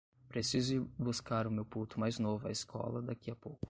[0.27, 3.59] Preciso ir buscar o meu puto mais novo à escola daqui a pouco.